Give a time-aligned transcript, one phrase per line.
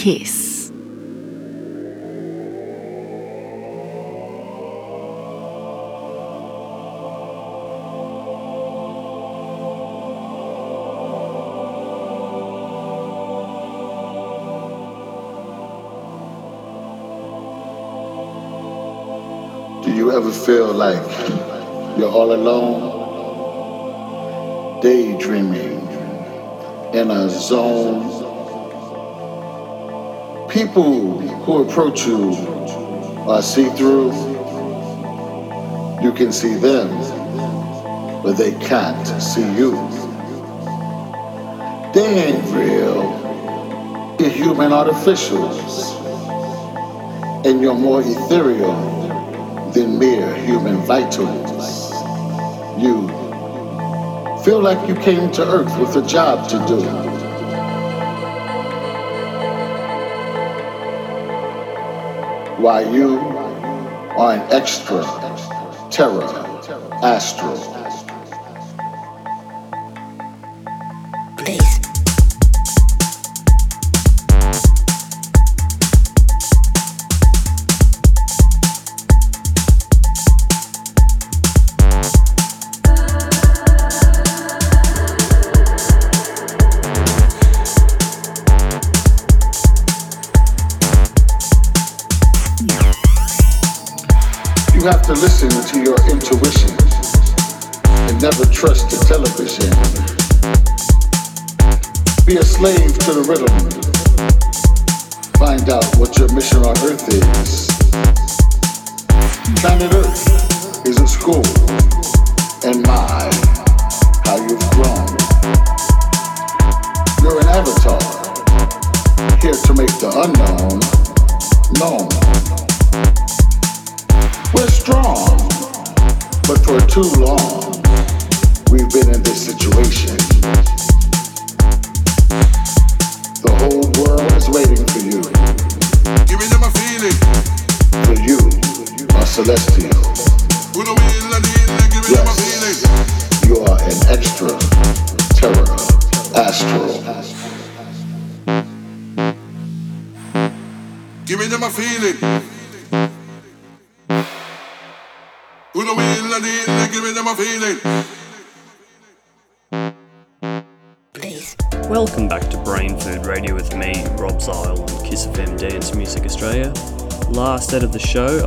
[0.00, 0.70] Kiss.
[19.84, 20.96] Do you ever feel like
[21.98, 22.80] you're all alone?
[24.80, 25.86] Daydreaming
[26.94, 28.09] in a zone.
[30.60, 34.12] People who approach you uh, are see through.
[36.02, 36.90] You can see them,
[38.22, 39.72] but they can't see you.
[41.94, 44.16] They ain't real.
[44.20, 45.96] You're human artificials.
[47.46, 48.76] And you're more ethereal
[49.72, 51.90] than mere human vitals.
[52.78, 53.08] You
[54.44, 57.19] feel like you came to Earth with a job to do.
[62.60, 65.02] Why you are an extra
[65.90, 66.22] terror
[67.02, 67.79] astral.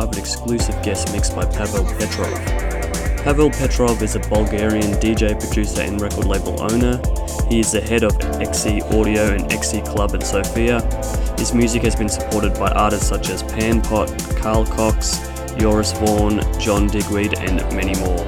[0.00, 2.32] An exclusive guest mix by Pavel Petrov.
[3.22, 6.96] Pavel Petrov is a Bulgarian DJ, producer, and record label owner.
[7.50, 10.80] He is the head of EXE Audio and EXE Club in Sofia.
[11.38, 15.18] His music has been supported by artists such as Pan Panpot, Carl Cox,
[15.58, 18.24] Joris Voorn, John Digweed, and many more.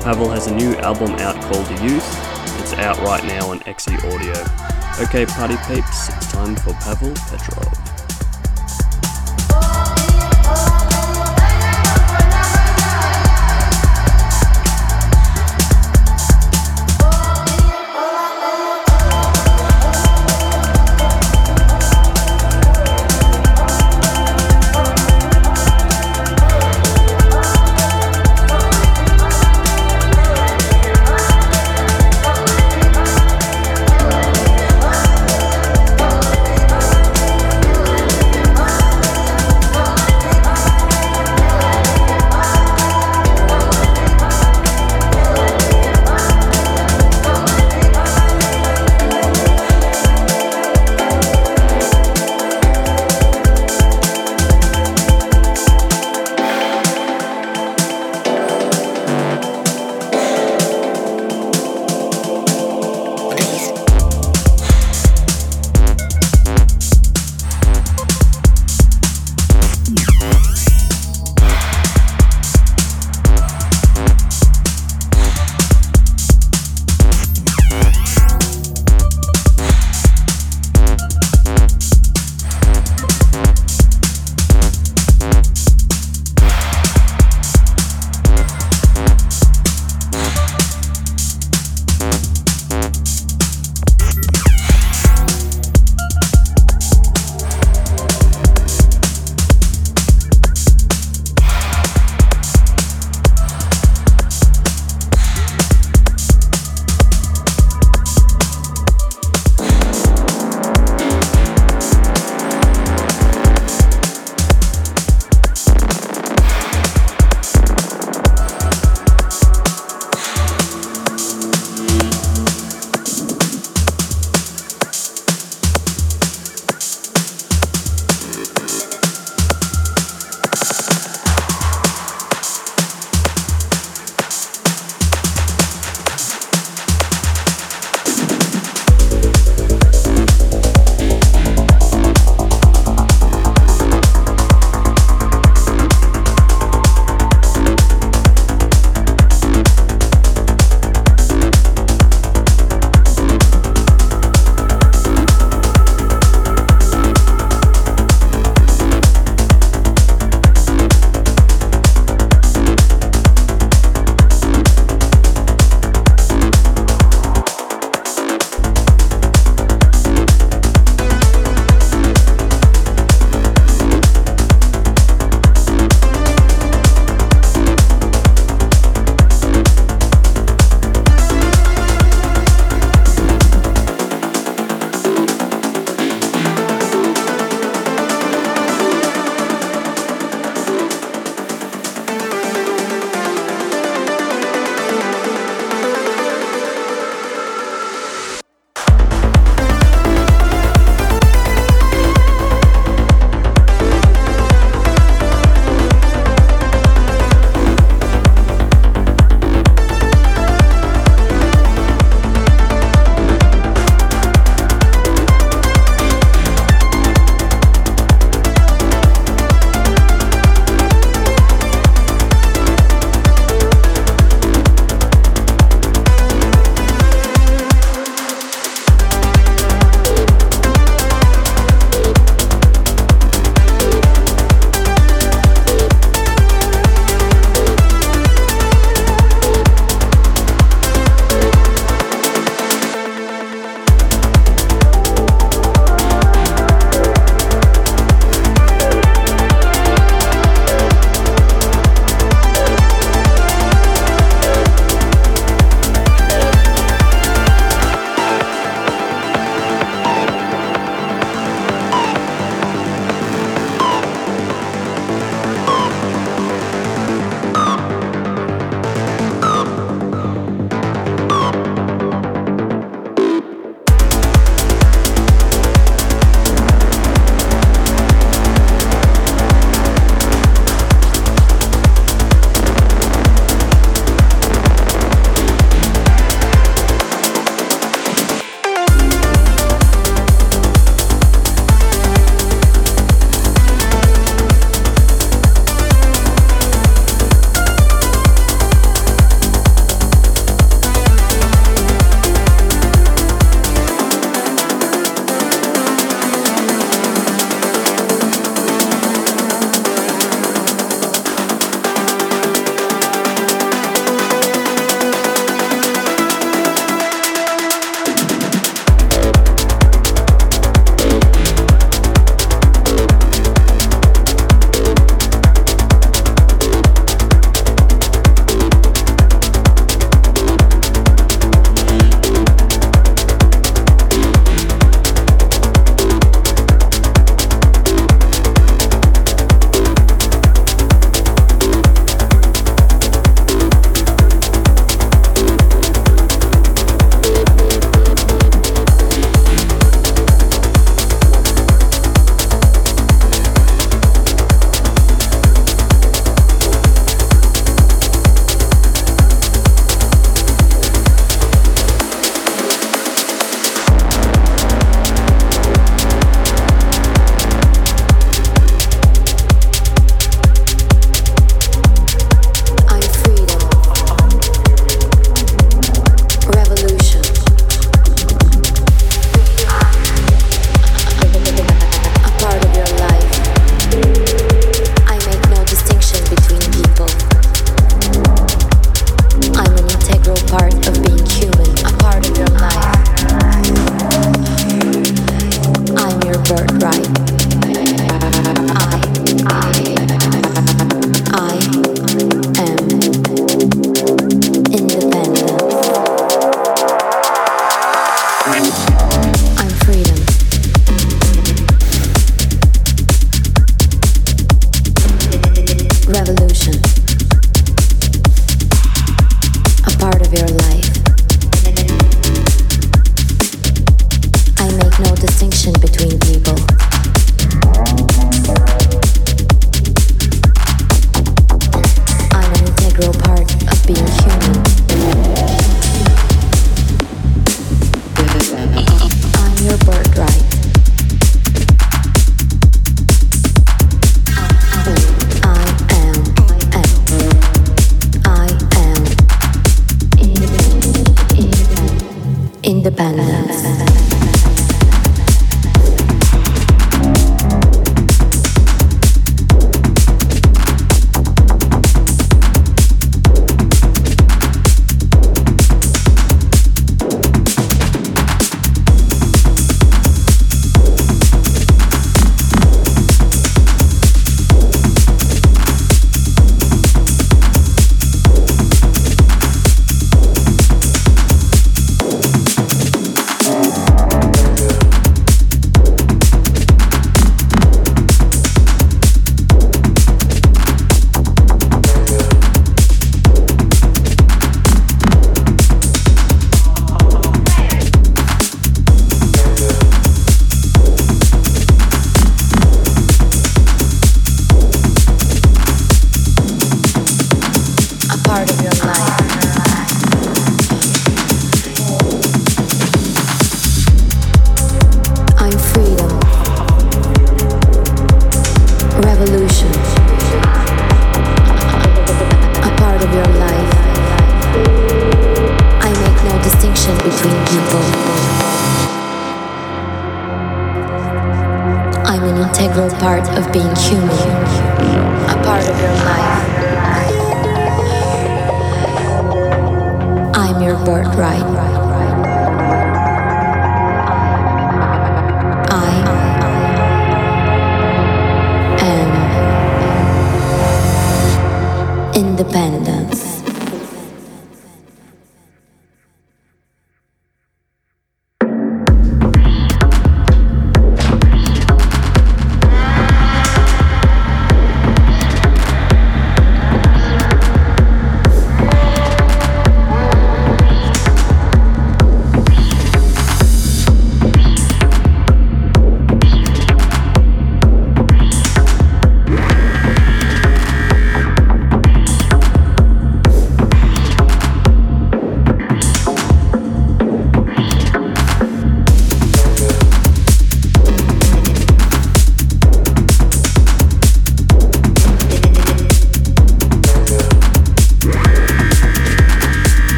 [0.00, 2.60] Pavel has a new album out called The Youth.
[2.60, 4.34] It's out right now on EXE Audio.
[5.02, 7.87] Okay, party peeps, it's time for Pavel Petrov.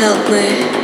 [0.00, 0.79] help me.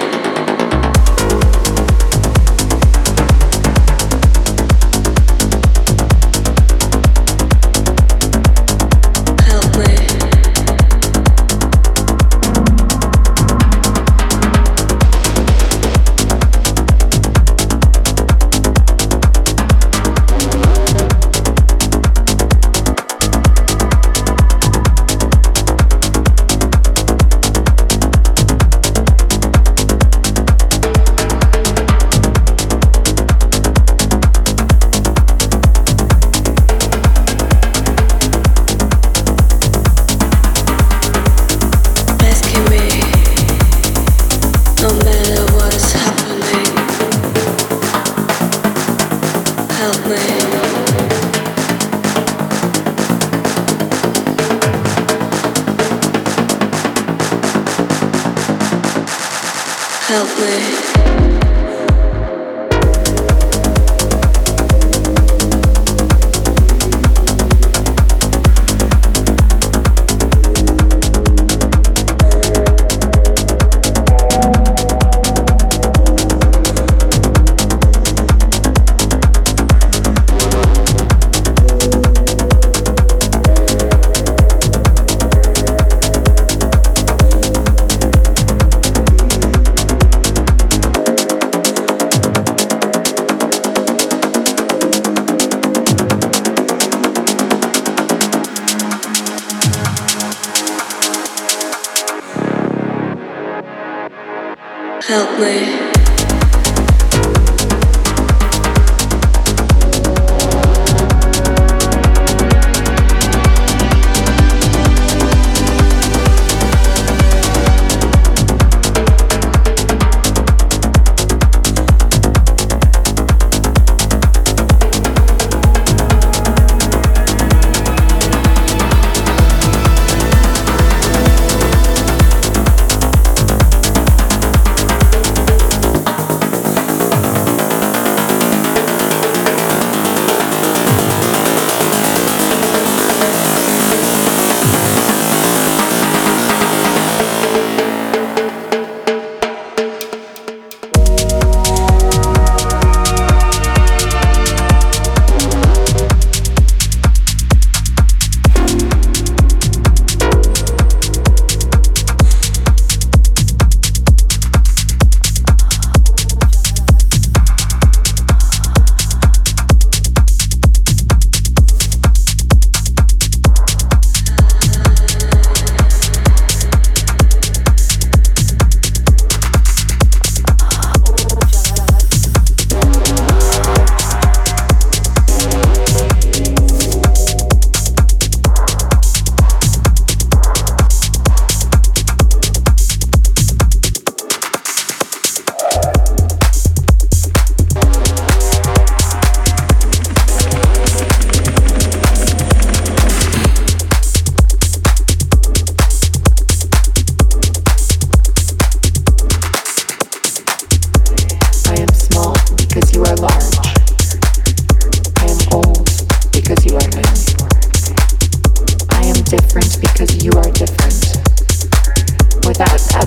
[60.09, 60.86] help me.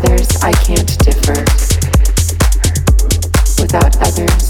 [0.03, 1.33] others I can't differ.
[3.61, 4.48] Without others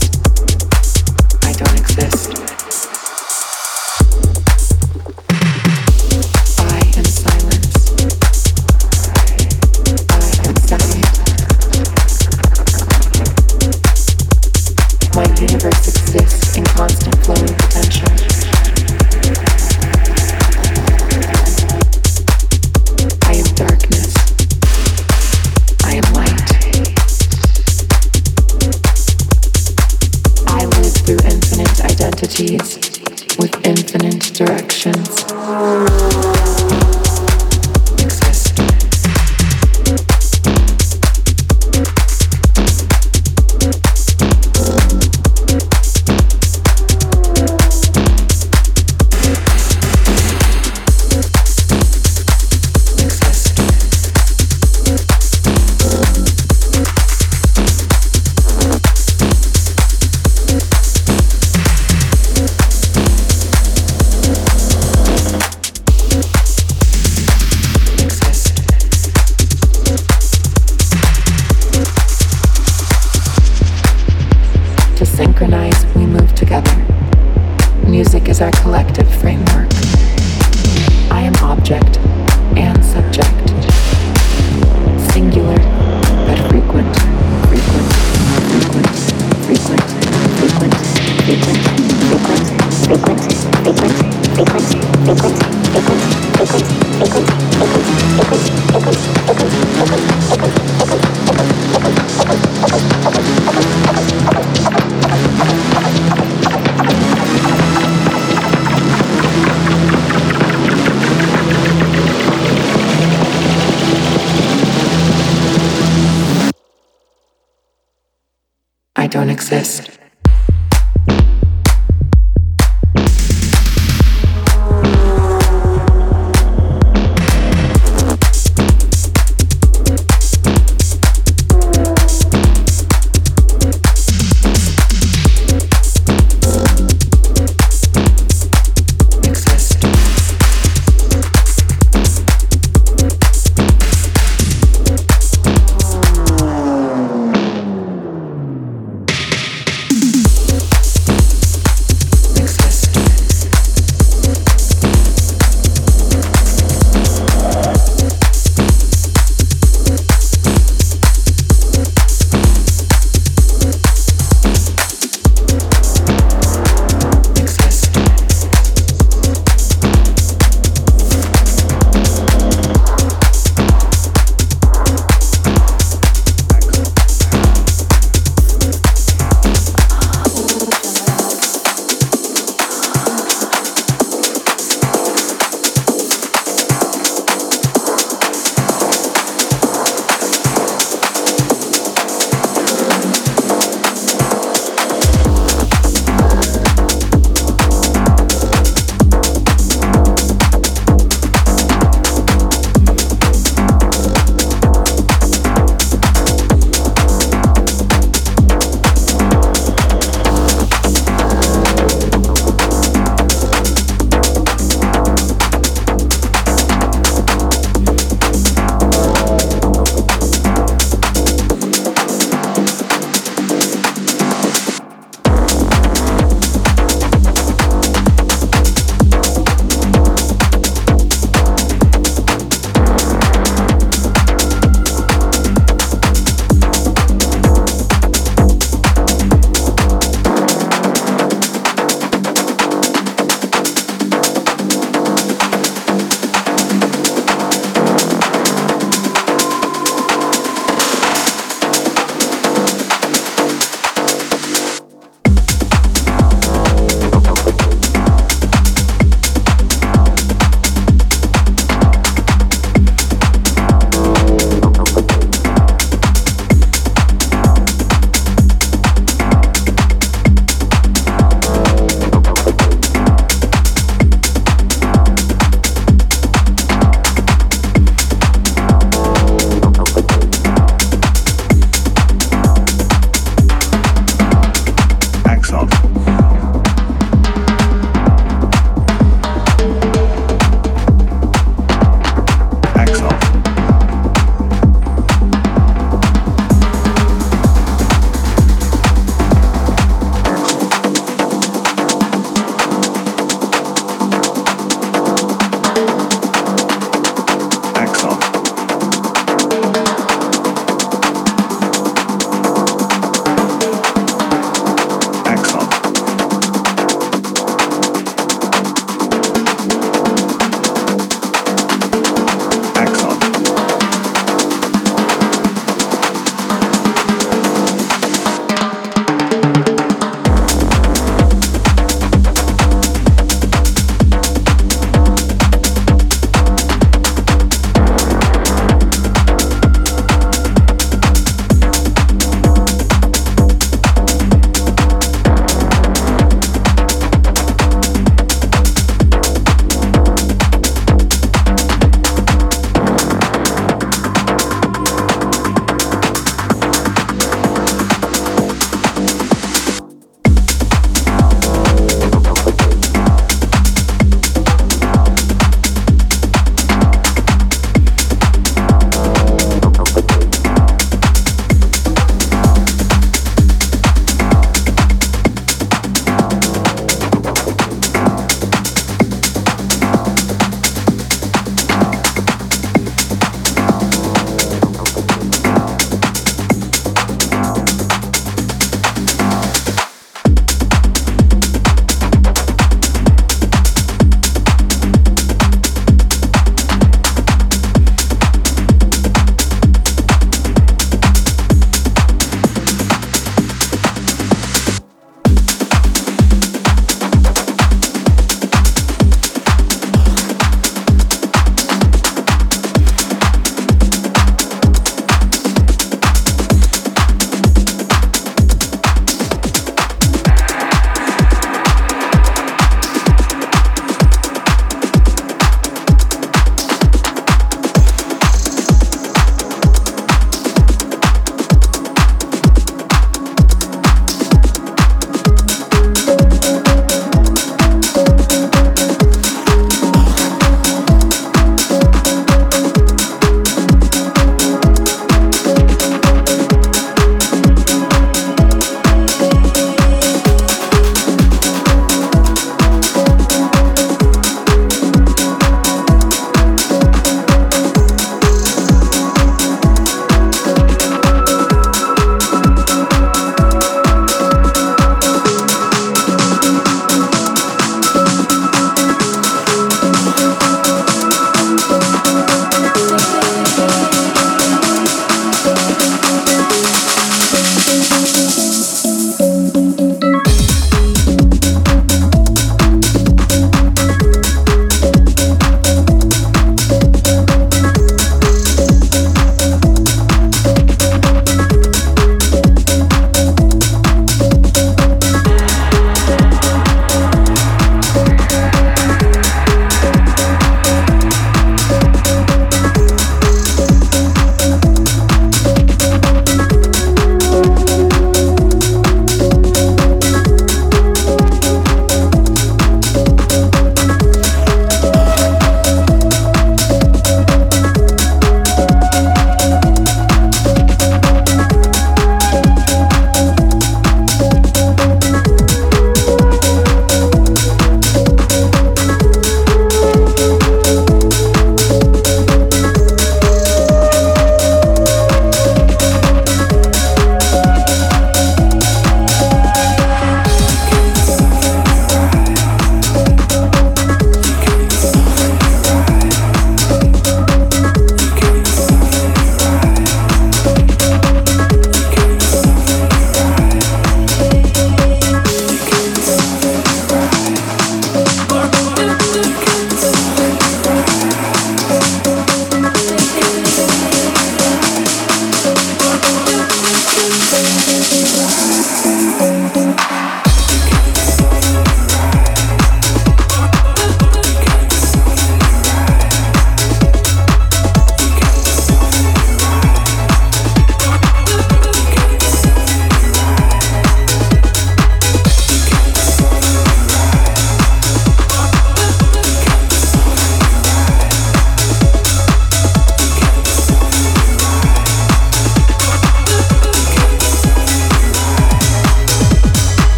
[119.10, 119.99] don't exist.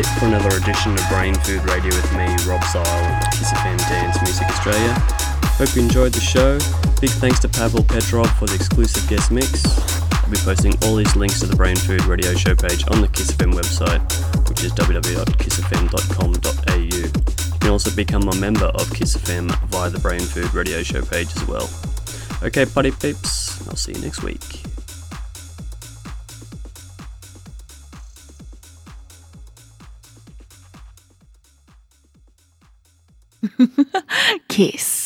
[0.00, 3.76] It for another edition of Brain Food Radio with me, Rob Zile, on Kiss FM
[3.88, 4.94] Dance Music Australia.
[5.60, 6.58] Hope you enjoyed the show.
[7.00, 9.62] Big thanks to Pavel Petrov for the exclusive guest mix.
[10.12, 13.08] I'll be posting all these links to the Brain Food Radio show page on the
[13.08, 14.00] Kiss FM website,
[14.48, 16.76] which is www.kissfm.com.au.
[16.76, 17.10] You
[17.60, 21.28] can also become a member of Kiss FM via the Brain Food Radio show page
[21.36, 21.68] as well.
[22.42, 24.69] Okay, buddy peeps, I'll see you next week.
[34.50, 34.99] Kiss.